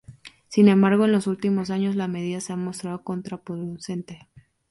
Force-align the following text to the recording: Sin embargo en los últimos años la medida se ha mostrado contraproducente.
Sin 0.47 0.67
embargo 0.67 1.05
en 1.05 1.11
los 1.11 1.27
últimos 1.27 1.69
años 1.69 1.95
la 1.95 2.07
medida 2.07 2.41
se 2.41 2.53
ha 2.53 2.55
mostrado 2.55 3.03
contraproducente. 3.03 4.27